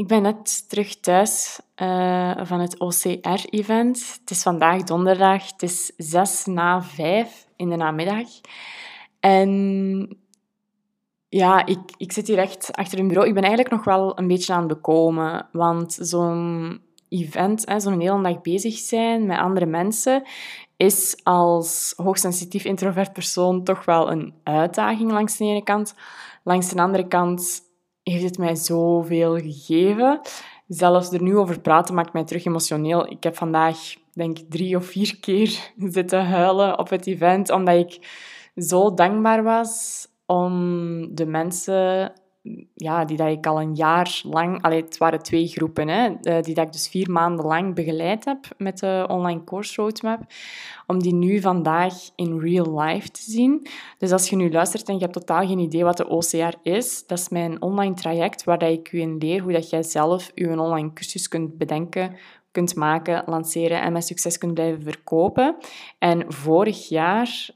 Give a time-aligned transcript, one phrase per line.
[0.00, 4.18] Ik ben net terug thuis uh, van het OCR-event.
[4.20, 8.28] Het is vandaag donderdag, het is zes na vijf in de namiddag.
[9.18, 10.18] En
[11.28, 13.28] ja, ik, ik zit hier echt achter een bureau.
[13.28, 18.22] Ik ben eigenlijk nog wel een beetje aan het bekomen, want zo'n event, zo'n hele
[18.22, 20.22] dag bezig zijn met andere mensen,
[20.76, 25.94] is als hoogsensitief introvert persoon toch wel een uitdaging langs de ene kant.
[26.44, 27.68] Langs de andere kant
[28.10, 30.20] heeft het mij zoveel gegeven.
[30.68, 33.10] Zelfs er nu over praten maakt mij terug emotioneel.
[33.10, 33.78] Ik heb vandaag,
[34.12, 38.08] denk ik, drie of vier keer zitten huilen op het event, omdat ik
[38.56, 42.12] zo dankbaar was om de mensen
[42.74, 44.62] ja, die dat ik al een jaar lang...
[44.62, 48.24] Allee, het waren twee groepen, hè, eh, die dat ik dus vier maanden lang begeleid
[48.24, 50.20] heb met de online course roadmap,
[50.86, 53.66] om die nu vandaag in real life te zien.
[53.98, 57.06] Dus als je nu luistert en je hebt totaal geen idee wat de OCR is,
[57.06, 60.30] dat is mijn online traject waar dat ik je in leer hoe dat jij zelf
[60.34, 62.16] je online cursus kunt bedenken,
[62.50, 65.56] kunt maken, lanceren en met succes kunt blijven verkopen.
[65.98, 67.50] En vorig jaar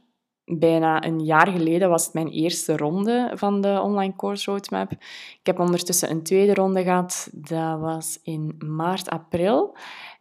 [0.44, 4.92] bijna een jaar geleden was het mijn eerste ronde van de online course roadmap.
[4.92, 7.28] Ik heb ondertussen een tweede ronde gehad.
[7.32, 9.76] Dat was in maart, april.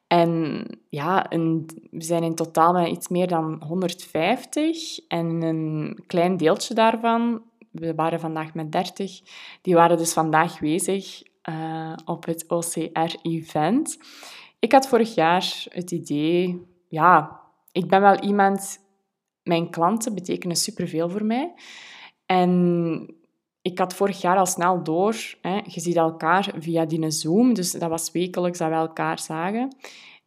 [0.07, 4.99] En ja, we zijn in totaal met iets meer dan 150.
[5.07, 9.21] En een klein deeltje daarvan, we waren vandaag met 30,
[9.61, 13.97] die waren dus vandaag bezig uh, op het OCR-event.
[14.59, 17.39] Ik had vorig jaar het idee, ja,
[17.71, 18.82] ik ben wel iemand
[19.43, 21.53] mijn klanten betekenen superveel voor mij.
[22.25, 23.15] En
[23.61, 27.71] ik had vorig jaar al snel door, hè, je ziet elkaar via die Zoom, dus
[27.71, 29.75] dat was wekelijks dat we elkaar zagen.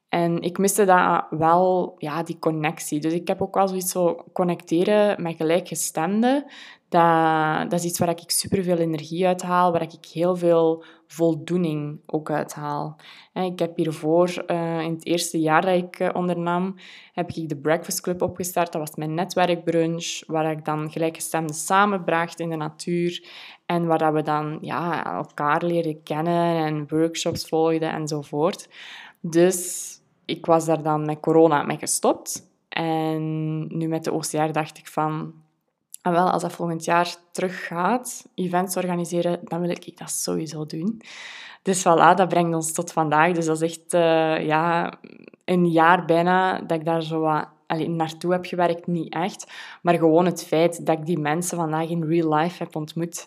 [0.08, 3.00] En ik miste dat wel, ja, die connectie.
[3.00, 6.44] Dus ik heb ook wel zoiets zo connecteren met gelijkgestemden.
[6.88, 12.00] Dat, dat is iets waar ik superveel energie uit haal, waar ik heel veel voldoening
[12.06, 12.96] ook uithaal.
[13.32, 16.74] Ik heb hiervoor, uh, in het eerste jaar dat ik uh, ondernam,
[17.12, 18.72] heb ik de Breakfast Club opgestart.
[18.72, 23.28] Dat was mijn netwerkbrunch, waar ik dan gelijkgestemden samenbracht in de natuur.
[23.66, 28.68] En waar we dan ja, elkaar leren kennen en workshops volgden enzovoort.
[29.20, 29.90] Dus
[30.24, 32.50] ik was daar dan met corona mee gestopt.
[32.68, 35.44] En nu met de OCR dacht ik van...
[36.06, 40.66] Ah, wel, als dat volgend jaar terug gaat, events organiseren, dan wil ik dat sowieso
[40.66, 41.00] doen.
[41.62, 43.32] Dus voilà, dat brengt ons tot vandaag.
[43.32, 44.92] Dus dat is echt uh, ja,
[45.44, 47.48] een jaar bijna dat ik daar zo wat
[47.86, 48.86] naartoe heb gewerkt.
[48.86, 49.52] Niet echt,
[49.82, 53.26] maar gewoon het feit dat ik die mensen vandaag in real life heb ontmoet,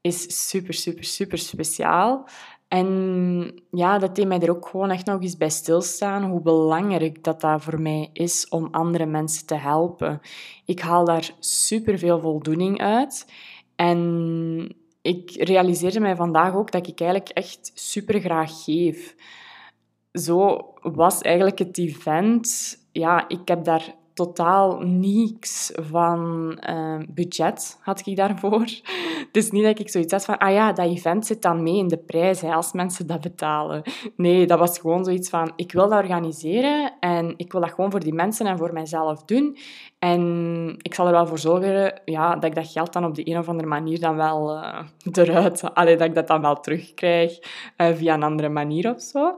[0.00, 2.28] is super, super, super speciaal.
[2.68, 7.24] En ja, dat deed mij er ook gewoon echt nog eens bij stilstaan, hoe belangrijk
[7.24, 10.20] dat dat voor mij is om andere mensen te helpen.
[10.64, 13.32] Ik haal daar superveel voldoening uit.
[13.76, 19.14] En ik realiseerde mij vandaag ook dat ik eigenlijk echt super graag geef.
[20.12, 22.76] Zo was eigenlijk het event.
[22.92, 28.60] Ja, ik heb daar totaal niks van uh, budget had ik daarvoor.
[28.60, 31.76] Het is niet dat ik zoiets had van, ah ja, dat event zit dan mee
[31.76, 33.82] in de prijs als mensen dat betalen.
[34.16, 37.90] Nee, dat was gewoon zoiets van, ik wil dat organiseren en ik wil dat gewoon
[37.90, 39.56] voor die mensen en voor mijzelf doen.
[39.98, 43.30] En ik zal er wel voor zorgen ja, dat ik dat geld dan op de
[43.30, 44.80] een of andere manier dan wel uh,
[45.12, 45.74] eruit...
[45.74, 47.38] Allee, dat ik dat dan wel terugkrijg
[47.76, 49.36] uh, via een andere manier of zo.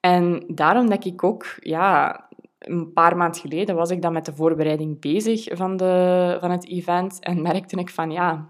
[0.00, 2.27] En daarom dat ik ook ja,
[2.58, 6.68] een paar maanden geleden was ik dan met de voorbereiding bezig van, de, van het
[6.68, 8.48] event en merkte ik van ja,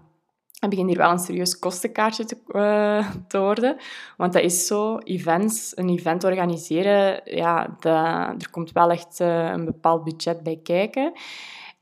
[0.59, 3.77] het begint hier wel een serieus kostenkaartje te, uh, te worden.
[4.17, 9.49] Want dat is zo, events, een event organiseren, ja, dat, er komt wel echt uh,
[9.49, 11.11] een bepaald budget bij kijken.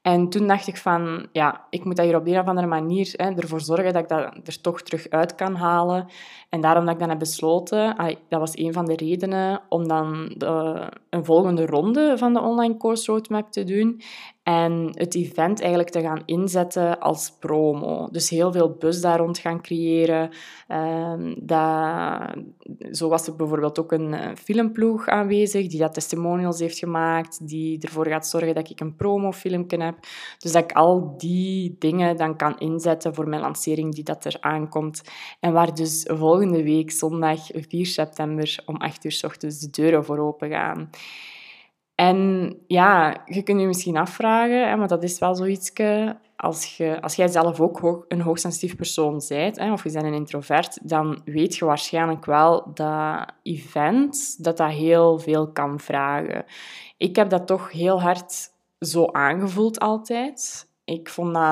[0.07, 3.13] En toen dacht ik van, ja, ik moet dat hier op een of andere manier
[3.16, 6.07] hè, ervoor zorgen dat ik dat er toch terug uit kan halen.
[6.50, 7.95] En daarom dat ik dan heb besloten,
[8.29, 10.79] dat was een van de redenen om dan de,
[11.09, 14.01] een volgende ronde van de online course roadmap te doen
[14.47, 18.08] en het event eigenlijk te gaan inzetten als promo.
[18.12, 20.30] Dus heel veel bus daar rond gaan creëren.
[20.68, 22.35] Um, dat,
[22.91, 28.07] zo was er bijvoorbeeld ook een filmploeg aanwezig die dat testimonials heeft gemaakt, die ervoor
[28.07, 29.98] gaat zorgen dat ik een promofilmpje heb.
[30.38, 34.38] Dus dat ik al die dingen dan kan inzetten voor mijn lancering die dat er
[34.39, 35.01] aankomt.
[35.39, 40.06] En waar dus volgende week, zondag 4 september, om 8 uur s ochtends de deuren
[40.06, 40.89] voor open gaan.
[41.97, 45.71] En ja, je kunt je misschien afvragen, hè, want dat is wel zoiets,
[46.35, 50.13] als, je, als jij zelf ook een hoogsensitief persoon bent, hè, of je bent een
[50.13, 56.45] introvert, dan weet je waarschijnlijk wel dat event dat dat heel veel kan vragen.
[56.97, 58.49] Ik heb dat toch heel hard
[58.79, 60.67] zo aangevoeld altijd.
[60.83, 61.44] Ik vond dat,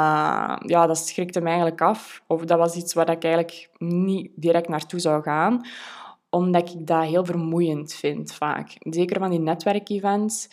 [0.69, 2.23] ja, dat schrikte me eigenlijk af.
[2.27, 5.65] Of dat was iets waar ik eigenlijk niet direct naartoe zou gaan
[6.35, 8.75] omdat ik dat heel vermoeiend vind vaak.
[8.79, 10.47] Zeker van die netwerkevents.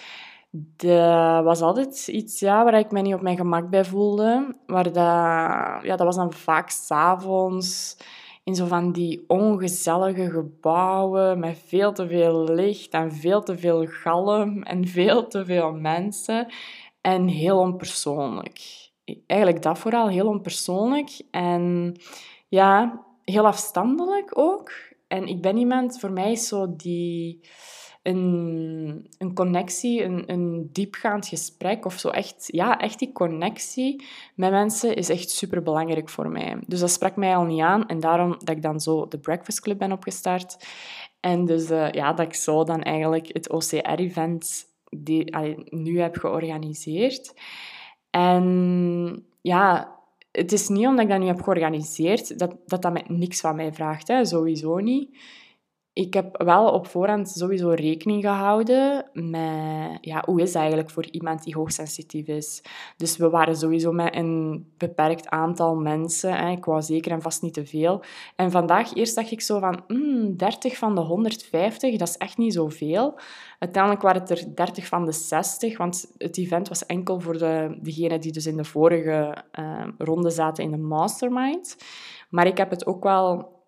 [0.77, 4.57] Dat was altijd iets ja, waar ik me niet op mijn gemak bij voelde.
[4.67, 4.95] Waar dat,
[5.85, 7.97] ja, dat was dan vaak s'avonds
[8.45, 13.87] in zo van die ongezellige gebouwen met veel te veel licht en veel te veel
[13.87, 16.53] galm en veel te veel mensen.
[17.01, 18.61] En heel onpersoonlijk.
[19.27, 21.23] Eigenlijk dat vooral, heel onpersoonlijk.
[21.31, 21.95] En
[22.49, 24.71] ja, heel afstandelijk ook.
[25.13, 27.41] En ik ben iemand, voor mij is zo die...
[28.03, 32.09] Een, een connectie, een, een diepgaand gesprek of zo.
[32.09, 34.05] Echt, ja, echt die connectie
[34.35, 36.59] met mensen is echt super belangrijk voor mij.
[36.67, 37.87] Dus dat sprak mij al niet aan.
[37.87, 40.67] En daarom dat ik dan zo de Breakfast Club ben opgestart.
[41.21, 45.37] En dus uh, ja, dat ik zo dan eigenlijk het OCR-event die
[45.71, 47.35] nu heb georganiseerd.
[48.11, 49.97] En ja,
[50.33, 53.57] het is niet omdat ik dat nu heb georganiseerd dat dat, dat met niks van
[53.57, 54.09] mij vraagt.
[54.09, 54.25] Hè.
[54.25, 55.19] Sowieso niet
[55.95, 61.07] ik heb wel op voorhand sowieso rekening gehouden met ja, hoe is het eigenlijk voor
[61.11, 62.63] iemand die hoogsensitief is.
[62.97, 66.35] Dus we waren sowieso met een beperkt aantal mensen.
[66.35, 66.51] Hè.
[66.51, 68.03] Ik zeker en vast niet te veel.
[68.37, 72.39] En vandaag eerst dacht ik zo van, mm, 30 van de 150, dat is echt
[72.39, 73.19] niet zoveel.
[73.59, 77.79] Uiteindelijk waren het er 30 van de 60, want het event was enkel voor de,
[77.83, 81.77] degenen die dus in de vorige uh, ronde zaten in de mastermind.
[82.31, 83.61] Maar ik heb het ook wel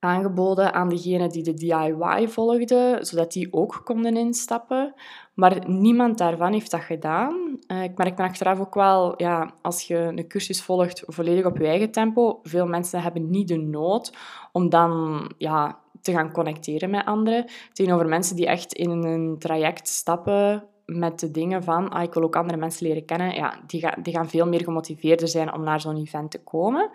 [0.00, 4.94] aangeboden aan degenen die de DIY volgden, zodat die ook konden instappen.
[5.34, 7.58] Maar niemand daarvan heeft dat gedaan.
[7.66, 11.58] Uh, ik merk dan achteraf ook wel, ja, als je een cursus volgt volledig op
[11.58, 14.12] je eigen tempo, veel mensen hebben niet de nood
[14.52, 17.44] om dan ja, te gaan connecteren met anderen.
[17.72, 22.22] Tegenover mensen die echt in een traject stappen met de dingen van, ah, ik wil
[22.22, 25.62] ook andere mensen leren kennen, ja, die, gaan, die gaan veel meer gemotiveerder zijn om
[25.62, 26.90] naar zo'n event te komen.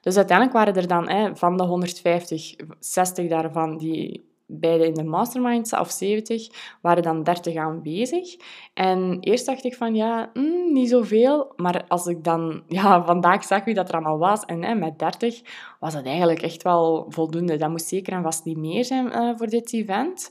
[0.00, 5.04] Dus uiteindelijk waren er dan hè, van de 150, 60 daarvan die beide in de
[5.04, 6.48] mastermind, of 70,
[6.80, 8.36] waren dan 30 aanwezig.
[8.74, 11.52] En eerst dacht ik van, ja, mm, niet zoveel.
[11.56, 14.98] Maar als ik dan ja, vandaag zag wie dat er allemaal was, en hè, met
[14.98, 15.40] 30,
[15.80, 17.56] was het eigenlijk echt wel voldoende.
[17.56, 20.30] Dat moest zeker en vast niet meer zijn uh, voor dit event.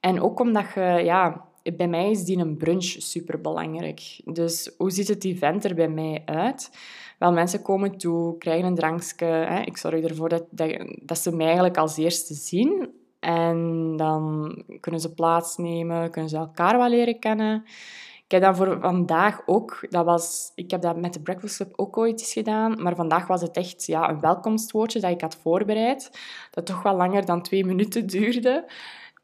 [0.00, 4.20] En ook omdat je, ja, bij mij is die een brunch super belangrijk.
[4.24, 6.70] Dus hoe ziet het event er bij mij uit?
[7.18, 9.26] Wel, mensen komen toe, krijgen een drankje.
[9.26, 9.60] Hè.
[9.60, 10.70] Ik zorg ervoor dat, dat,
[11.02, 12.90] dat ze mij eigenlijk als eerste zien.
[13.20, 17.64] En dan kunnen ze plaatsnemen, kunnen ze elkaar wel leren kennen.
[18.30, 21.72] Ik heb dan voor vandaag ook, dat was, ik heb dat met de Breakfast Club
[21.76, 25.36] ook ooit eens gedaan, maar vandaag was het echt ja, een welkomstwoordje dat ik had
[25.36, 26.10] voorbereid,
[26.50, 28.64] dat toch wel langer dan twee minuten duurde.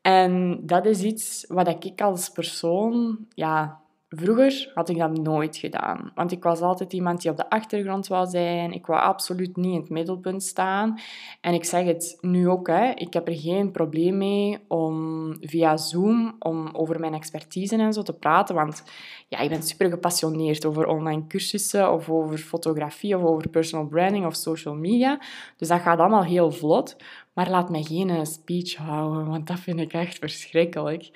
[0.07, 6.13] En dat is iets wat ik als persoon ja, Vroeger had ik dat nooit gedaan,
[6.15, 8.73] want ik was altijd iemand die op de achtergrond wou zijn.
[8.73, 10.99] Ik wou absoluut niet in het middelpunt staan.
[11.41, 15.77] En ik zeg het nu ook, hè, ik heb er geen probleem mee om via
[15.77, 18.83] Zoom om over mijn expertise en zo te praten, want
[19.29, 24.27] ja, ik ben super gepassioneerd over online cursussen of over fotografie of over personal branding
[24.27, 25.21] of social media.
[25.57, 26.97] Dus dat gaat allemaal heel vlot.
[27.33, 31.11] Maar laat mij geen speech houden, want dat vind ik echt verschrikkelijk.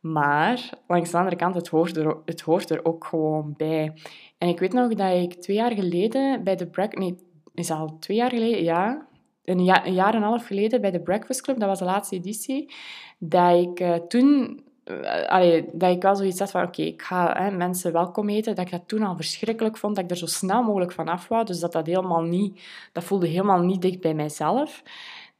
[0.00, 3.92] Maar langs de andere kant, het hoort, er, het hoort er ook gewoon bij.
[4.38, 7.14] En ik weet nog dat ik twee jaar geleden bij de Breakfast...
[7.54, 8.62] Is al twee jaar geleden?
[8.62, 9.06] Ja.
[9.44, 12.16] Een, een jaar en een half geleden bij de Breakfast Club, dat was de laatste
[12.16, 12.74] editie,
[13.18, 14.60] dat ik uh, toen...
[14.84, 18.54] Uh, dat ik wel zoiets had van, oké, ik ga hè, mensen welkom eten.
[18.54, 21.28] Dat ik dat toen al verschrikkelijk vond, dat ik er zo snel mogelijk van af
[21.28, 21.44] wou.
[21.44, 22.60] Dus dat dat helemaal niet...
[22.92, 24.82] Dat voelde helemaal niet dicht bij mijzelf.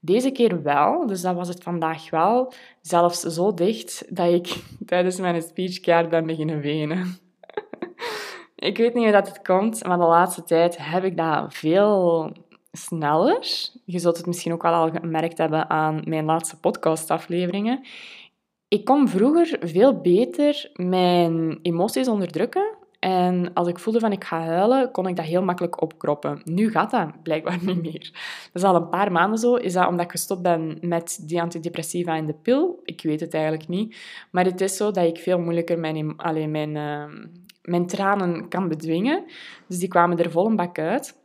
[0.00, 2.52] Deze keer wel, dus dat was het vandaag wel.
[2.80, 7.18] Zelfs zo dicht dat ik tijdens mijn speech keihard ben beginnen wenen.
[8.56, 12.32] ik weet niet hoe dat het komt, maar de laatste tijd heb ik dat veel
[12.72, 13.46] sneller.
[13.84, 17.86] Je zult het misschien ook wel al gemerkt hebben aan mijn laatste podcastafleveringen.
[18.68, 24.40] Ik kon vroeger veel beter mijn emoties onderdrukken en als ik voelde van ik ga
[24.40, 26.40] huilen, kon ik dat heel makkelijk opkroppen.
[26.44, 28.10] Nu gaat dat blijkbaar niet meer.
[28.52, 29.54] Dat is al een paar maanden zo.
[29.54, 32.80] Is dat omdat ik gestopt ben met die antidepressiva en de pil?
[32.84, 33.96] Ik weet het eigenlijk niet.
[34.30, 37.26] Maar het is zo dat ik veel moeilijker mijn, alleen mijn, uh,
[37.62, 39.24] mijn tranen kan bedwingen.
[39.68, 41.18] Dus die kwamen er vol een bak uit.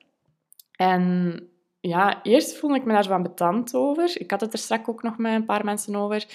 [0.72, 1.40] En
[1.80, 4.20] ja, eerst voelde ik me daar aan betand over.
[4.20, 6.26] Ik had het er straks ook nog met een paar mensen over.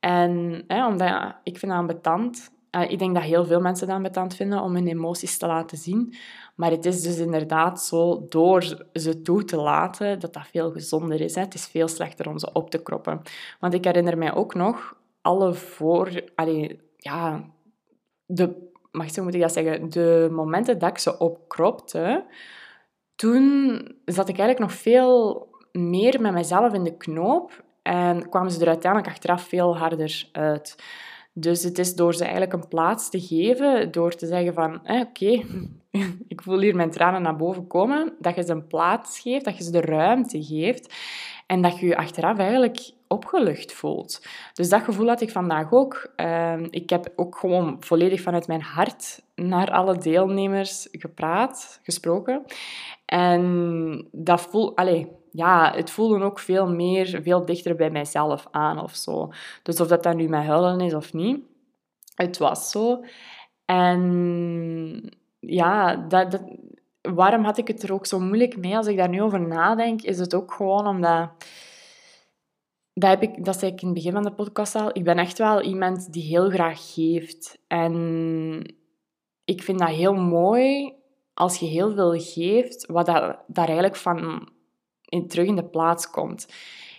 [0.00, 4.02] En hè, omdat ik vind dat betand uh, ik denk dat heel veel mensen dat
[4.02, 6.14] betand vinden om hun emoties te laten zien.
[6.54, 11.20] Maar het is dus inderdaad zo, door ze toe te laten, dat dat veel gezonder
[11.20, 11.34] is.
[11.34, 11.40] Hè.
[11.40, 13.22] Het is veel slechter om ze op te kroppen.
[13.60, 16.22] Want ik herinner mij ook nog alle voor...
[16.34, 17.44] Allee, ja,
[18.26, 19.90] de, mag zo moet ik dat zeggen?
[19.90, 22.24] De momenten dat ik ze opkropte,
[23.14, 28.60] toen zat ik eigenlijk nog veel meer met mezelf in de knoop En kwamen ze
[28.60, 30.76] er uiteindelijk achteraf veel harder uit.
[31.36, 35.00] Dus het is door ze eigenlijk een plaats te geven, door te zeggen van, eh,
[35.00, 35.42] oké,
[36.34, 39.56] ik voel hier mijn tranen naar boven komen, dat je ze een plaats geeft, dat
[39.56, 40.94] je ze de ruimte geeft
[41.46, 44.26] en dat je je achteraf eigenlijk opgelucht voelt.
[44.52, 46.12] Dus dat gevoel had ik vandaag ook.
[46.16, 52.44] Ehm, ik heb ook gewoon volledig vanuit mijn hart naar alle deelnemers gepraat, gesproken.
[53.06, 58.82] En dat voel, allez, ja, het voelde ook veel meer, veel dichter bij mijzelf aan
[58.82, 59.32] of zo.
[59.62, 61.40] Dus of dat dan nu mijn huilen is of niet,
[62.14, 63.04] het was zo.
[63.64, 65.10] En
[65.40, 66.40] ja, dat,
[67.00, 70.02] waarom had ik het er ook zo moeilijk mee als ik daar nu over nadenk?
[70.02, 71.30] Is het ook gewoon omdat...
[72.92, 74.90] Dat, heb ik, dat zei ik in het begin van de podcast al.
[74.92, 77.58] Ik ben echt wel iemand die heel graag geeft.
[77.66, 78.74] En
[79.44, 80.92] ik vind dat heel mooi
[81.34, 84.48] als je heel veel geeft, wat dat, daar eigenlijk van
[85.14, 86.46] in, terug in de plaats komt.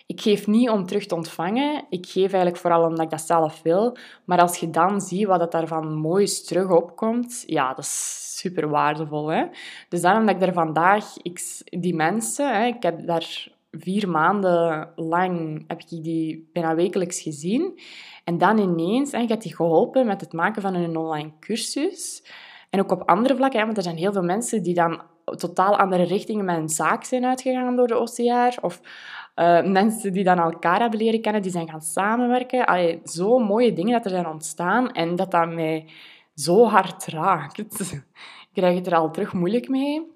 [0.07, 1.85] Ik geef niet om terug te ontvangen.
[1.89, 3.97] Ik geef eigenlijk vooral omdat ik dat zelf wil.
[4.25, 8.69] Maar als je dan ziet wat dat daarvan moois terug opkomt, ja, dat is super
[8.69, 9.27] waardevol.
[9.27, 9.45] Hè?
[9.89, 14.91] Dus daarom dat ik er vandaag, ik, die mensen, hè, ik heb daar vier maanden
[14.95, 17.79] lang, heb ik die bijna wekelijks gezien.
[18.23, 22.23] En dan ineens, hè, ik heb die geholpen met het maken van een online cursus.
[22.69, 26.03] En ook op andere vlakken, want er zijn heel veel mensen die dan totaal andere
[26.03, 28.61] richtingen een zaak zijn uitgegaan door de OCR.
[28.61, 28.81] Of
[29.35, 32.65] uh, mensen die dan elkaar hebben leren kennen, die zijn gaan samenwerken.
[32.65, 35.89] Allee, zo mooie dingen dat er zijn ontstaan en dat dat mij
[36.35, 37.59] zo hard raakt.
[38.55, 40.14] Ik krijg het er al terug moeilijk mee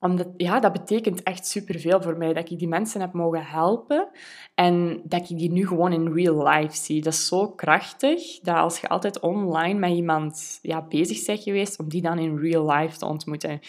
[0.00, 2.32] omdat, ja, dat betekent echt superveel voor mij.
[2.32, 4.08] Dat ik die mensen heb mogen helpen.
[4.54, 7.02] En dat ik die nu gewoon in real life zie.
[7.02, 8.40] Dat is zo krachtig.
[8.40, 12.38] Dat als je altijd online met iemand ja, bezig bent geweest, om die dan in
[12.38, 13.60] real life te ontmoeten.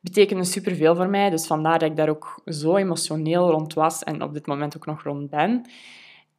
[0.00, 1.30] Betekende superveel voor mij.
[1.30, 4.02] Dus vandaar dat ik daar ook zo emotioneel rond was.
[4.02, 5.66] En op dit moment ook nog rond ben.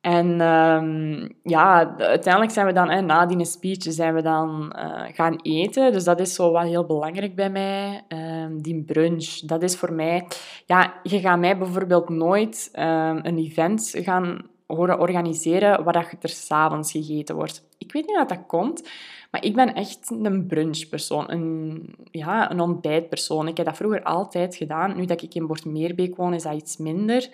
[0.08, 5.02] En um, ja, uiteindelijk zijn we dan, hè, na die speech, zijn we dan uh,
[5.14, 5.92] gaan eten.
[5.92, 8.04] Dus dat is zo wat heel belangrijk bij mij.
[8.08, 10.28] Um, die brunch, dat is voor mij...
[10.66, 16.92] Ja, je gaat mij bijvoorbeeld nooit um, een event gaan horen organiseren waar er s'avonds
[16.92, 17.64] gegeten wordt.
[17.78, 18.90] Ik weet niet hoe dat komt,
[19.32, 23.48] maar ik ben echt een brunchpersoon, een, ja, een ontbijtpersoon.
[23.48, 24.96] Ik heb dat vroeger altijd gedaan.
[24.96, 27.30] Nu dat ik in Bortmeerbeek woon, is dat iets minder.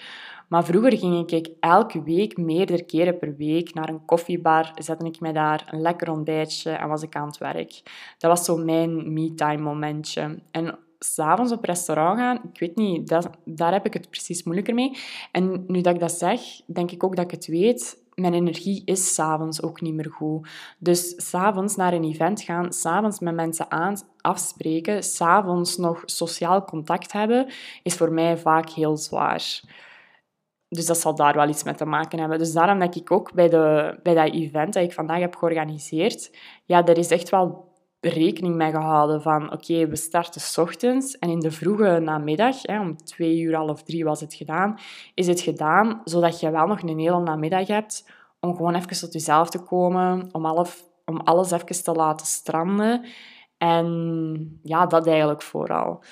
[0.48, 5.20] Maar vroeger ging ik elke week, meerdere keren per week, naar een koffiebar, zette ik
[5.20, 7.82] mij daar, een lekker ontbijtje en was ik aan het werk.
[8.18, 10.40] Dat was zo mijn me-time momentje.
[10.52, 14.98] En s'avonds op restaurant gaan, ik weet niet, daar heb ik het precies moeilijker mee.
[15.32, 18.03] En nu dat ik dat zeg, denk ik ook dat ik het weet.
[18.16, 20.48] Mijn energie is s'avonds ook niet meer goed.
[20.80, 27.12] Dus s'avonds naar een event gaan, s'avonds met mensen aan, afspreken, s'avonds nog sociaal contact
[27.12, 27.52] hebben,
[27.84, 29.62] is voor mij vaak heel zwaar.
[30.68, 32.38] Dus dat zal daar wel iets mee te maken hebben.
[32.38, 36.38] Dus daarom dat ik ook bij, de, bij dat event dat ik vandaag heb georganiseerd,
[36.66, 37.73] ja, er is echt wel
[38.10, 42.80] rekening mee gehouden van oké, we starten s ochtends en in de vroege namiddag, hè,
[42.80, 44.80] om twee uur, half drie was het gedaan,
[45.14, 48.06] is het gedaan zodat je wel nog een hele namiddag hebt
[48.40, 53.06] om gewoon even tot jezelf te komen, om, alles, om alles even te laten stranden.
[53.58, 56.04] En ja, dat eigenlijk vooral.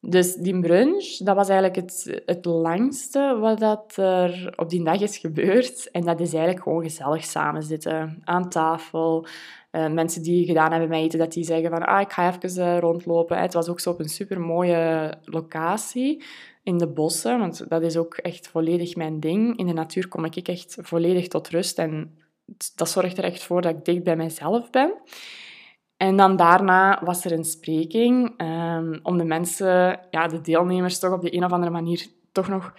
[0.00, 5.00] Dus die brunch, dat was eigenlijk het, het langste wat dat er op die dag
[5.00, 5.90] is gebeurd.
[5.90, 9.26] En dat is eigenlijk gewoon gezellig samen zitten aan tafel.
[9.72, 12.66] Uh, mensen die gedaan hebben met eten, dat die zeggen van ah, ik ga even
[12.66, 13.38] uh, rondlopen.
[13.38, 16.24] Het was ook zo op een super mooie locatie
[16.62, 19.58] in de bossen, want dat is ook echt volledig mijn ding.
[19.58, 22.18] In de natuur kom ik echt volledig tot rust en
[22.76, 24.94] dat zorgt er echt voor dat ik dicht bij mezelf ben.
[25.96, 31.12] En dan daarna was er een spreking um, om de mensen, ja, de deelnemers, toch
[31.12, 32.74] op de een of andere manier toch nog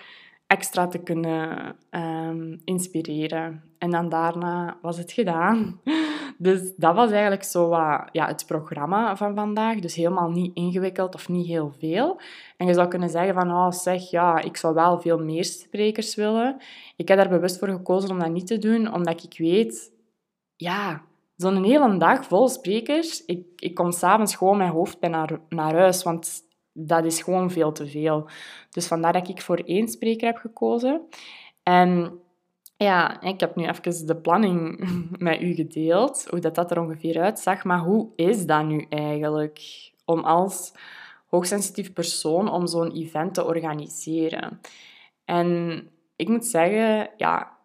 [0.54, 3.64] extra te kunnen um, inspireren.
[3.78, 5.80] En dan daarna was het gedaan.
[6.38, 9.80] Dus dat was eigenlijk zo wat, ja, het programma van vandaag.
[9.80, 12.20] Dus helemaal niet ingewikkeld of niet heel veel.
[12.58, 16.16] En je zou kunnen zeggen van, oh zeg, ja, ik zou wel veel meer sprekers
[16.16, 16.58] willen.
[16.96, 19.92] Ik heb daar bewust voor gekozen om dat niet te doen, omdat ik weet,
[20.56, 21.02] ja,
[21.36, 26.04] zo'n hele dag vol sprekers, ik, ik kom s'avonds gewoon mijn hoofdpijn naar, naar huis,
[26.04, 26.43] want
[26.74, 28.30] dat is gewoon veel te veel.
[28.70, 31.02] Dus vandaar dat ik voor één spreker heb gekozen.
[31.64, 32.20] En
[32.78, 34.88] ja, ik heb nu even de planning
[35.18, 37.64] met u gedeeld, hoe dat, dat er ongeveer uitzag.
[37.64, 39.62] Maar hoe is dat nu eigenlijk
[40.06, 40.74] om als
[41.28, 44.60] hoogsensitief persoon om zo'n event te organiseren?
[45.26, 45.80] En
[46.16, 47.58] ik moet zeggen, ja,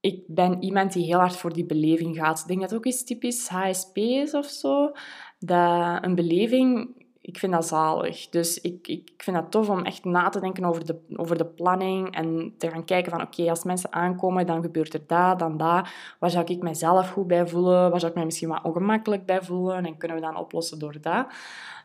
[0.00, 2.40] ik ben iemand die heel hard voor die beleving gaat.
[2.40, 4.92] Ik denk dat het ook iets typisch HSP is of zo.
[5.38, 8.28] Dat een beleving ik vind dat zalig.
[8.28, 11.44] Dus ik, ik vind het tof om echt na te denken over de, over de
[11.44, 15.56] planning en te gaan kijken van oké, als mensen aankomen, dan gebeurt er dat, dan
[15.56, 15.88] dat.
[16.18, 17.90] Waar zou ik mezelf goed bij voelen?
[17.90, 19.84] Waar zou ik mij misschien wat ongemakkelijk bij voelen?
[19.84, 21.26] En kunnen we dan oplossen door dat?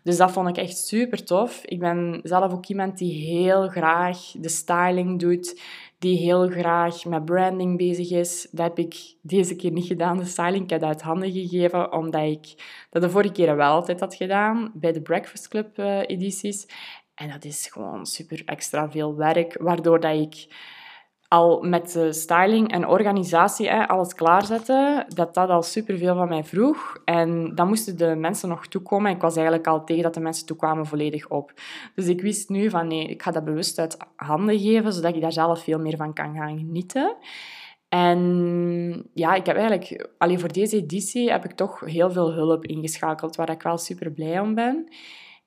[0.04, 1.62] Dus dat vond ik echt super tof.
[1.66, 5.62] Ik ben zelf ook iemand die heel graag de styling doet,
[6.00, 8.48] die heel graag met branding bezig is.
[8.52, 10.64] Dat heb ik deze keer niet gedaan, de styling.
[10.64, 14.72] Ik heb uit handen gegeven, omdat ik dat de vorige keer wel altijd had gedaan,
[14.74, 16.68] bij de Breakfast Club eh, edities.
[17.16, 20.48] En dat is gewoon super extra veel werk, waardoor dat ik
[21.30, 27.02] al met styling en organisatie hè, alles klaarzetten, dat dat al superveel van mij vroeg.
[27.06, 29.12] En dan moesten de mensen nog toekomen.
[29.12, 31.54] Ik was eigenlijk al tegen dat de mensen toekwamen volledig op.
[31.96, 35.22] Dus ik wist nu van nee, ik ga dat bewust uit handen geven, zodat ik
[35.22, 37.16] daar zelf veel meer van kan gaan genieten.
[37.90, 42.66] En ja, ik heb eigenlijk, alleen voor deze editie heb ik toch heel veel hulp
[42.66, 44.88] ingeschakeld, waar ik wel super blij om ben.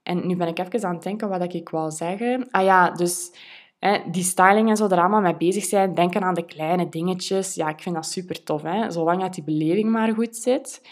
[0.03, 2.51] En nu ben ik even aan het denken wat ik wou zeggen.
[2.51, 3.33] Ah ja, dus
[4.11, 7.55] die styling en zo er allemaal mee bezig zijn, denken aan de kleine dingetjes.
[7.55, 8.91] Ja, ik vind dat super tof, hè?
[8.91, 10.83] zolang dat die beleving maar goed zit.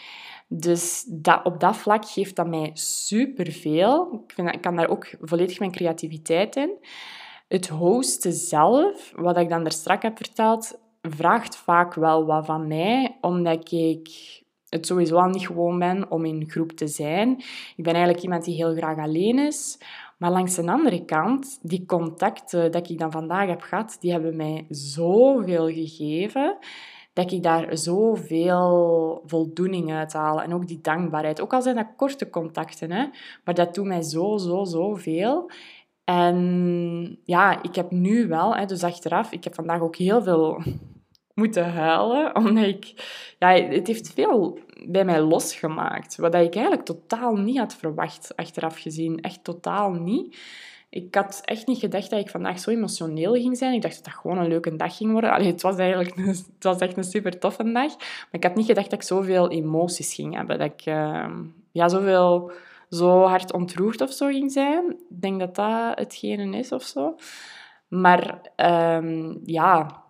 [0.48, 4.22] Dus dat, op dat vlak geeft dat mij superveel.
[4.26, 6.70] Ik, vind ik kan daar ook volledig mijn creativiteit in.
[7.48, 12.66] Het hosten zelf, wat ik dan er straks heb verteld, vraagt vaak wel wat van
[12.66, 14.08] mij, omdat ik
[14.68, 17.30] het sowieso al niet gewoon ben om in groep te zijn.
[17.76, 19.78] Ik ben eigenlijk iemand die heel graag alleen is.
[20.20, 24.36] Maar langs de andere kant, die contacten dat ik dan vandaag heb gehad, die hebben
[24.36, 26.56] mij zoveel gegeven
[27.12, 30.42] dat ik daar zoveel voldoening uit haal.
[30.42, 31.40] En ook die dankbaarheid.
[31.40, 33.06] Ook al zijn dat korte contacten, hè,
[33.44, 35.50] maar dat doet mij zo, zo, zo veel.
[36.04, 40.62] En ja, ik heb nu wel, hè, dus achteraf, ik heb vandaag ook heel veel
[41.40, 42.92] moeten huilen, omdat ik...
[43.38, 48.78] Ja, het heeft veel bij mij losgemaakt, wat ik eigenlijk totaal niet had verwacht, achteraf
[48.78, 49.20] gezien.
[49.20, 50.36] Echt totaal niet.
[50.90, 53.74] Ik had echt niet gedacht dat ik vandaag zo emotioneel ging zijn.
[53.74, 55.30] Ik dacht dat dat gewoon een leuke dag ging worden.
[55.30, 57.96] Allee, het was eigenlijk het was echt een super toffe dag.
[57.96, 60.58] Maar ik had niet gedacht dat ik zoveel emoties ging hebben.
[60.58, 61.26] Dat ik uh,
[61.72, 62.52] ja, zoveel,
[62.88, 64.90] zo hard ontroerd of zo ging zijn.
[64.90, 67.16] Ik denk dat dat hetgene is of zo.
[67.88, 70.02] Maar um, ja,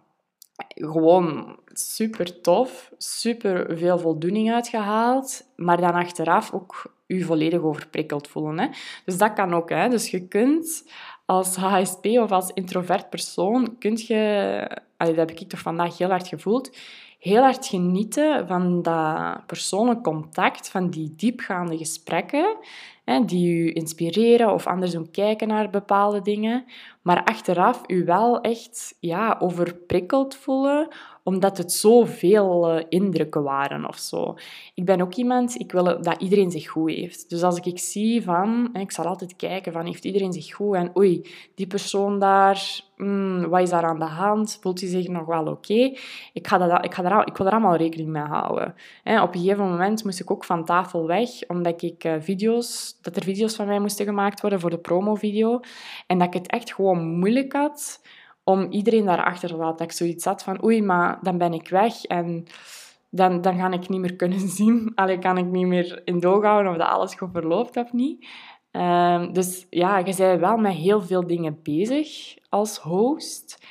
[0.69, 8.59] gewoon super tof, super veel voldoening uitgehaald, maar dan achteraf ook je volledig overprikkeld voelen.
[8.59, 8.67] Hè?
[9.05, 9.71] Dus dat kan ook.
[9.71, 9.89] Hè?
[9.89, 10.85] Dus je kunt
[11.27, 16.29] als HSP of als introvert persoon, kun je, dat heb ik toch vandaag heel hard
[16.29, 16.77] gevoeld,
[17.19, 22.57] heel hard genieten van dat persoonlijk contact, van die diepgaande gesprekken
[23.19, 26.65] die u inspireren of anders doen kijken naar bepaalde dingen,
[27.03, 30.89] maar achteraf u wel echt ja, overprikkeld voelen
[31.31, 34.35] omdat het zoveel uh, indrukken waren of zo.
[34.75, 37.31] Ik ben ook iemand, ik wil dat iedereen zich goed heeft.
[37.31, 40.75] Dus als ik zie van, ik zal altijd kijken van, heeft iedereen zich goed?
[40.75, 44.59] En oei, die persoon daar, hmm, wat is daar aan de hand?
[44.61, 45.75] Voelt hij zich nog wel oké?
[46.33, 46.51] Ik,
[46.83, 48.75] ik, ik wil er allemaal rekening mee houden.
[49.05, 53.17] op een gegeven moment moest ik ook van tafel weg, omdat ik uh, video's, dat
[53.17, 55.61] er video's van mij moesten gemaakt worden voor de promovideo.
[56.07, 58.01] En dat ik het echt gewoon moeilijk had
[58.51, 59.77] om iedereen daarachter te laten.
[59.77, 62.45] Dat ik zoiets had van, oei, maar dan ben ik weg en
[63.11, 64.93] dan, dan ga ik niet meer kunnen zien.
[64.95, 68.27] Alleen kan ik niet meer in doog houden of dat alles goed verloopt of niet.
[68.73, 73.67] Um, dus ja, je bent wel met heel veel dingen bezig als host.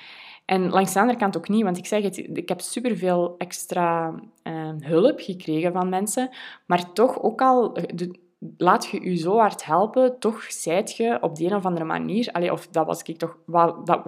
[0.45, 4.13] En langs de andere kant ook niet, want ik zeg het, ik heb superveel extra
[4.43, 6.29] uh, hulp gekregen van mensen,
[6.65, 7.73] maar toch ook al...
[7.73, 8.27] De,
[8.58, 12.30] laat je je zo hard helpen, toch zijt je op de een of andere manier,
[12.32, 14.04] allee, of dat was ik toch, wat, dat,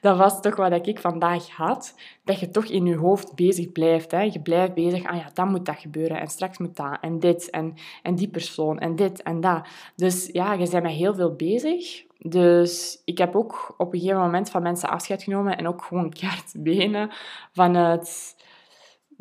[0.00, 4.10] dat was toch wat ik vandaag had, dat je toch in je hoofd bezig blijft.
[4.10, 4.20] Hè.
[4.20, 7.50] Je blijft bezig, ah ja, dan moet dat gebeuren, en straks moet dat, en dit,
[7.50, 9.66] en, en die persoon, en dit, en dat.
[9.96, 12.06] Dus ja, je bent met heel veel bezig.
[12.18, 16.10] Dus ik heb ook op een gegeven moment van mensen afscheid genomen en ook gewoon
[16.20, 17.10] keihard benen
[17.52, 18.36] vanuit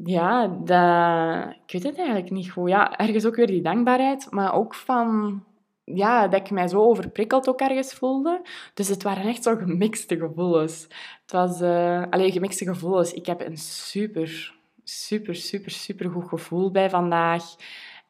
[0.03, 2.69] ja, dat, ik weet het eigenlijk niet goed.
[2.69, 5.43] Ja, ergens ook weer die dankbaarheid, maar ook van
[5.83, 8.41] ja, dat ik mij zo overprikkeld ook ergens voelde.
[8.73, 10.87] Dus het waren echt zo gemixte gevoelens.
[11.21, 11.61] Het was...
[11.61, 13.13] Uh, alleen gemixte gevoelens.
[13.13, 17.43] Ik heb een super, super, super, super goed gevoel bij vandaag.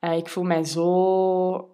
[0.01, 0.89] Uh, ik voel mij zo,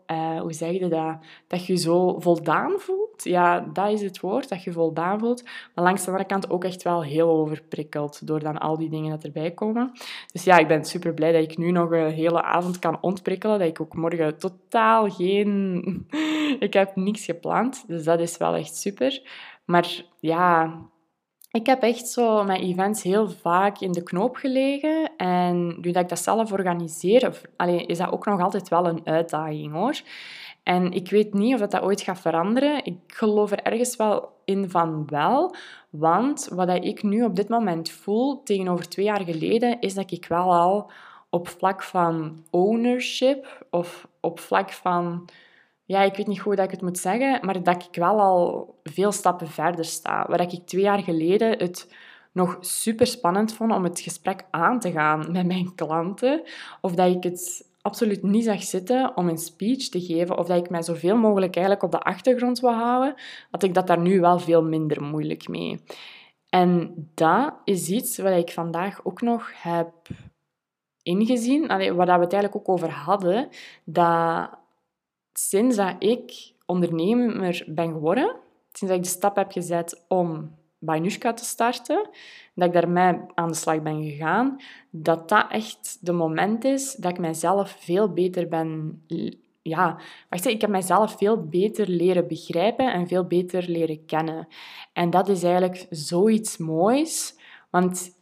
[0.08, 1.18] uh, hoe zeg je dat?
[1.48, 3.03] Dat je zo voldaan voelt.
[3.24, 5.44] Ja, dat is het woord, dat je voldaan voelt.
[5.44, 9.10] Maar langs de andere kant ook echt wel heel overprikkeld door dan al die dingen
[9.10, 9.92] dat erbij komen.
[10.32, 13.60] Dus ja, ik ben super blij dat ik nu nog een hele avond kan ontprikkelen.
[13.60, 16.08] Dat ik ook morgen totaal geen...
[16.60, 19.22] ik heb niks gepland, dus dat is wel echt super.
[19.66, 20.74] Maar ja,
[21.52, 25.12] ik heb echt zo mijn events heel vaak in de knoop gelegen.
[25.18, 27.42] En nu dat ik dat zelf organiseer,
[27.88, 30.02] is dat ook nog altijd wel een uitdaging hoor.
[30.64, 32.86] En ik weet niet of dat, dat ooit gaat veranderen.
[32.86, 35.56] Ik geloof er ergens wel in van wel.
[35.90, 40.26] Want wat ik nu op dit moment voel tegenover twee jaar geleden, is dat ik
[40.26, 40.92] wel al
[41.30, 45.30] op vlak van ownership of op vlak van
[45.86, 48.76] ja, ik weet niet hoe dat ik het moet zeggen, maar dat ik wel al
[48.84, 50.26] veel stappen verder sta.
[50.28, 51.94] Waar ik twee jaar geleden het
[52.32, 56.42] nog super spannend vond om het gesprek aan te gaan met mijn klanten.
[56.82, 60.38] Of dat ik het absoluut niet zag zitten om een speech te geven.
[60.38, 63.16] Of dat ik mij zoveel mogelijk eigenlijk op de achtergrond wil houden.
[63.52, 65.80] Had ik dat daar nu wel veel minder moeilijk mee.
[66.50, 69.94] En dat is iets wat ik vandaag ook nog heb
[71.02, 71.68] ingezien.
[71.68, 73.50] waar we het eigenlijk ook over hadden.
[73.84, 74.50] Dat
[75.34, 78.36] sinds dat ik ondernemer ben geworden,
[78.72, 82.10] sinds dat ik de stap heb gezet om Bainushka te starten,
[82.54, 87.12] dat ik daarmee aan de slag ben gegaan, dat dat echt de moment is dat
[87.12, 89.02] ik mijzelf veel beter ben...
[89.62, 94.48] Ja, wacht, ik heb mijzelf veel beter leren begrijpen en veel beter leren kennen.
[94.94, 97.36] En dat is eigenlijk zoiets moois,
[97.70, 98.18] want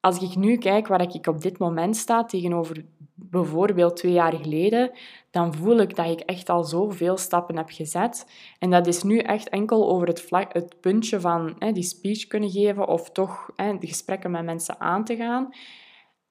[0.00, 2.84] als ik nu kijk waar ik op dit moment sta tegenover
[3.32, 4.90] bijvoorbeeld twee jaar geleden,
[5.30, 8.26] dan voel ik dat ik echt al zoveel stappen heb gezet.
[8.58, 12.26] En dat is nu echt enkel over het, vlak, het puntje van hè, die speech
[12.26, 15.48] kunnen geven of toch hè, de gesprekken met mensen aan te gaan.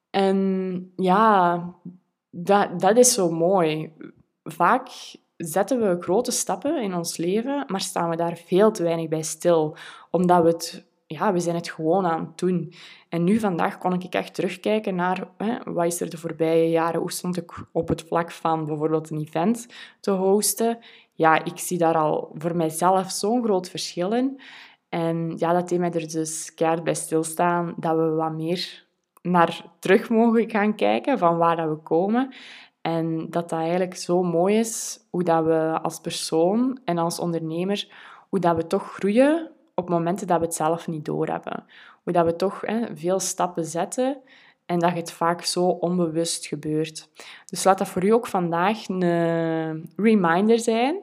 [0.09, 1.63] En ja,
[2.29, 3.93] dat, dat is zo mooi.
[4.43, 4.89] Vaak
[5.37, 9.23] zetten we grote stappen in ons leven, maar staan we daar veel te weinig bij
[9.23, 9.75] stil,
[10.11, 12.73] omdat we het ja, we zijn het gewoon aan het doen.
[13.09, 16.99] En nu vandaag kon ik echt terugkijken naar hè, wat is er de voorbije jaren,
[16.99, 19.67] hoe stond ik op het vlak van bijvoorbeeld een event
[19.99, 20.79] te hosten.
[21.13, 24.41] Ja, ik zie daar al voor mijzelf zo'n groot verschil in.
[24.89, 28.85] En ja, dat deed mij er dus keihard bij stilstaan dat we wat meer
[29.21, 32.33] naar terug mogen gaan kijken van waar dat we komen.
[32.81, 37.87] En dat dat eigenlijk zo mooi is hoe dat we als persoon en als ondernemer,
[38.29, 41.65] hoe dat we toch groeien op momenten dat we het zelf niet doorhebben.
[42.03, 44.17] Hoe dat we toch hè, veel stappen zetten
[44.65, 47.09] en dat het vaak zo onbewust gebeurt.
[47.45, 51.01] Dus laat dat voor u ook vandaag een reminder zijn,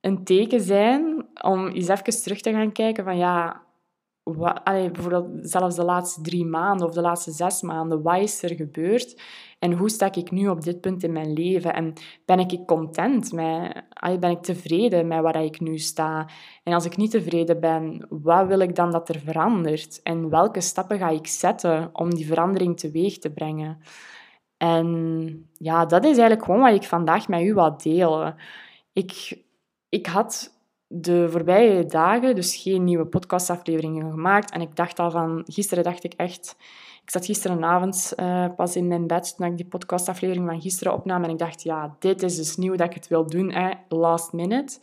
[0.00, 3.62] een teken zijn om eens even terug te gaan kijken van ja,
[4.22, 9.22] bijvoorbeeld zelfs de laatste drie maanden of de laatste zes maanden, wat is er gebeurd?
[9.58, 11.74] En hoe sta ik nu op dit punt in mijn leven?
[11.74, 11.92] En
[12.24, 13.32] ben ik content?
[13.32, 13.84] Met,
[14.20, 16.28] ben ik tevreden met waar ik nu sta?
[16.62, 20.02] En als ik niet tevreden ben, wat wil ik dan dat er verandert?
[20.02, 23.78] En welke stappen ga ik zetten om die verandering teweeg te brengen?
[24.56, 28.36] En ja, dat is eigenlijk gewoon wat ik vandaag met u wil delen.
[28.92, 29.42] Ik,
[29.88, 30.57] ik had
[30.88, 34.50] de voorbije dagen dus geen nieuwe podcastafleveringen gemaakt.
[34.50, 35.42] En ik dacht al van...
[35.46, 36.56] Gisteren dacht ik echt...
[37.02, 41.24] Ik zat gisterenavond uh, pas in mijn bed toen ik die podcastaflevering van gisteren opnam.
[41.24, 44.32] En ik dacht, ja, dit is dus nieuw dat ik het wil doen, hè, last
[44.32, 44.78] minute.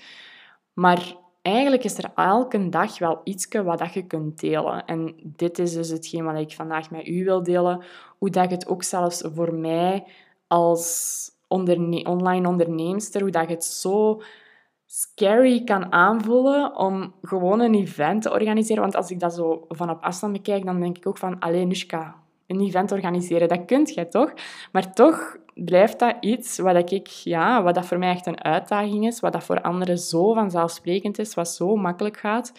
[0.73, 4.85] Maar eigenlijk is er elke dag wel iets wat dat je kunt delen.
[4.85, 7.83] En dit is dus hetgeen wat ik vandaag met u wil delen.
[8.17, 10.03] Hoe dat het ook zelfs voor mij
[10.47, 14.21] als online onderneemster, hoe dat je het zo
[14.97, 18.81] scary kan aanvoelen om gewoon een event te organiseren.
[18.81, 21.67] Want als ik dat zo van op afstand bekijk, dan denk ik ook van, alleen
[21.67, 22.15] Nushka,
[22.47, 24.34] een event organiseren, dat kunt jij toch?
[24.71, 29.05] Maar toch blijft dat iets wat, ik, ja, wat dat voor mij echt een uitdaging
[29.05, 32.51] is, wat dat voor anderen zo vanzelfsprekend is, wat zo makkelijk gaat,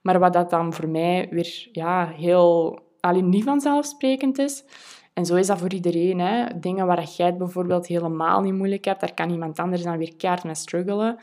[0.00, 4.64] maar wat dat dan voor mij weer ja, heel alleen niet vanzelfsprekend is.
[5.12, 6.20] En zo is dat voor iedereen.
[6.20, 6.58] Hè.
[6.60, 10.16] Dingen waar jij het bijvoorbeeld helemaal niet moeilijk hebt, daar kan iemand anders dan weer
[10.16, 11.18] keihard mee struggelen.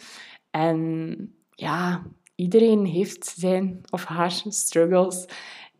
[0.51, 1.15] En
[1.49, 2.03] ja,
[2.35, 5.25] iedereen heeft zijn of haar struggles.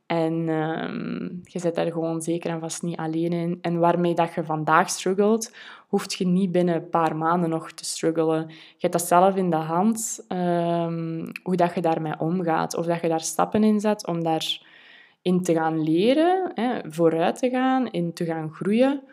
[0.05, 3.57] En um, je zit daar gewoon zeker en vast niet alleen in.
[3.61, 5.55] En waarmee dat je vandaag struggelt,
[5.87, 8.47] hoeft je niet binnen een paar maanden nog te struggelen.
[8.47, 12.75] Je hebt dat zelf in de hand, um, hoe dat je daarmee omgaat.
[12.75, 17.49] Of dat je daar stappen in zet om daarin te gaan leren, hè, vooruit te
[17.49, 19.03] gaan, in te gaan groeien,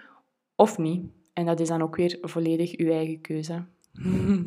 [0.57, 1.07] of niet.
[1.33, 3.65] En dat is dan ook weer volledig je eigen keuze.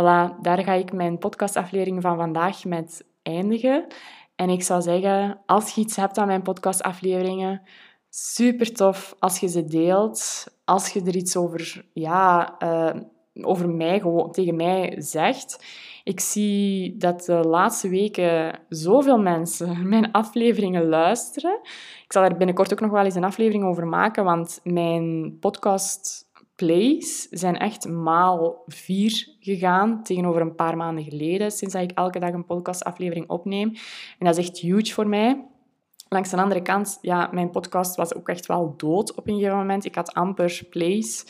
[0.00, 3.86] Voilà, daar ga ik mijn podcastaflevering van vandaag met eindigen.
[4.34, 7.62] En ik zou zeggen, als je iets hebt aan mijn podcastafleveringen,
[8.10, 10.46] super tof als je ze deelt.
[10.64, 13.02] Als je er iets over, ja, uh,
[13.40, 15.64] over mij, gewoon tegen mij zegt.
[16.04, 21.58] Ik zie dat de laatste weken zoveel mensen mijn afleveringen luisteren.
[22.04, 26.29] Ik zal er binnenkort ook nog wel eens een aflevering over maken, want mijn podcast
[26.60, 32.18] plays zijn echt maal vier gegaan tegenover een paar maanden geleden, sinds dat ik elke
[32.18, 33.68] dag een podcastaflevering opneem.
[34.18, 35.44] En dat is echt huge voor mij.
[36.08, 39.56] Langs de andere kant, ja, mijn podcast was ook echt wel dood op een gegeven
[39.56, 39.84] moment.
[39.84, 41.24] Ik had amper plays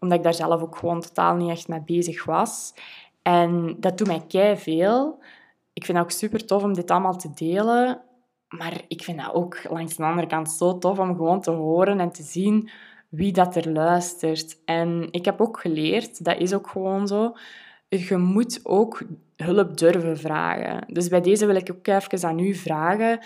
[0.00, 2.74] omdat ik daar zelf ook gewoon totaal niet echt mee bezig was.
[3.22, 5.22] En dat doet mij kei veel.
[5.72, 8.00] Ik vind het ook super tof om dit allemaal te delen.
[8.48, 12.00] Maar ik vind dat ook langs de andere kant zo tof om gewoon te horen
[12.00, 12.70] en te zien
[13.16, 14.56] wie dat er luistert.
[14.64, 17.32] En ik heb ook geleerd, dat is ook gewoon zo,
[17.88, 19.02] je moet ook
[19.36, 20.84] hulp durven vragen.
[20.92, 23.18] Dus bij deze wil ik ook even aan u vragen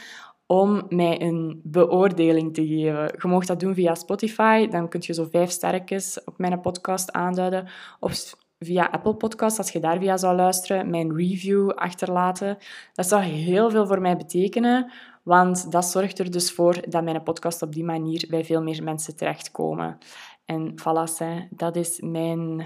[0.46, 3.12] om mij een beoordeling te geven.
[3.22, 7.12] Je mag dat doen via Spotify, dan kun je zo vijf sterretjes op mijn podcast
[7.12, 7.68] aanduiden.
[8.00, 12.58] Of via Apple Podcast, als je daar via zou luisteren, mijn review achterlaten.
[12.94, 14.90] Dat zou heel veel voor mij betekenen,
[15.28, 18.82] want dat zorgt er dus voor dat mijn podcast op die manier bij veel meer
[18.82, 19.98] mensen terechtkomen.
[20.44, 22.64] En voilà, dat is mijn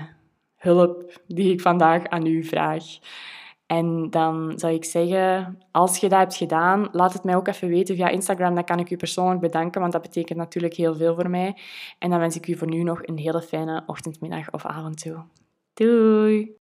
[0.57, 2.85] hulp die ik vandaag aan u vraag.
[3.67, 7.69] En dan zou ik zeggen, als je dat hebt gedaan, laat het mij ook even
[7.69, 8.55] weten via Instagram.
[8.55, 11.57] Dan kan ik u persoonlijk bedanken, want dat betekent natuurlijk heel veel voor mij.
[11.99, 15.03] En dan wens ik u voor nu nog een hele fijne ochtend, middag of avond
[15.03, 15.25] toe.
[15.75, 16.62] Doei!